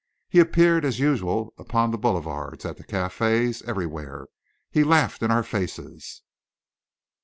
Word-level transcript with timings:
He 0.29 0.39
appeared 0.39 0.83
as 0.83 0.97
usual 0.99 1.53
upon 1.59 1.91
the 1.91 1.97
boulevards, 1.99 2.65
at 2.65 2.77
the 2.77 2.83
cafés, 2.83 3.63
everywhere. 3.65 4.25
He 4.71 4.83
laughed 4.83 5.21
in 5.21 5.29
our 5.29 5.43
faces. 5.43 6.23